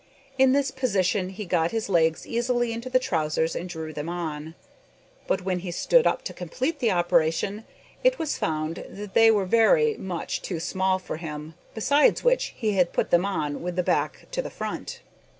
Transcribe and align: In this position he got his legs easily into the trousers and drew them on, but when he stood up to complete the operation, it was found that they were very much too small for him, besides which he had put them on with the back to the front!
In 0.39 0.51
this 0.51 0.71
position 0.71 1.29
he 1.29 1.45
got 1.45 1.69
his 1.69 1.87
legs 1.87 2.25
easily 2.25 2.73
into 2.73 2.89
the 2.89 2.97
trousers 2.97 3.55
and 3.55 3.69
drew 3.69 3.93
them 3.93 4.09
on, 4.09 4.55
but 5.27 5.43
when 5.43 5.59
he 5.59 5.69
stood 5.69 6.07
up 6.07 6.23
to 6.23 6.33
complete 6.33 6.79
the 6.79 6.89
operation, 6.89 7.65
it 8.03 8.17
was 8.17 8.35
found 8.35 8.83
that 8.89 9.13
they 9.13 9.29
were 9.29 9.45
very 9.45 9.95
much 9.97 10.41
too 10.41 10.59
small 10.59 10.97
for 10.97 11.17
him, 11.17 11.53
besides 11.75 12.23
which 12.23 12.55
he 12.57 12.71
had 12.71 12.93
put 12.93 13.11
them 13.11 13.27
on 13.27 13.61
with 13.61 13.75
the 13.75 13.83
back 13.83 14.25
to 14.31 14.41
the 14.41 14.49
front! 14.49 15.01